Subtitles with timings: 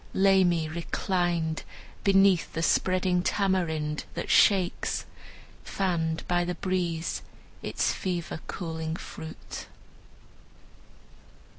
[0.15, 1.61] Lay me reclined
[2.03, 5.05] Beneath the spreading tamarind, that shakes,
[5.63, 7.21] Fanned by the breeze,
[7.61, 9.67] its fever cooling fruit."